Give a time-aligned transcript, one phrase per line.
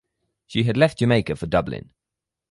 [0.47, 1.91] She had left Jamaica for Dublin.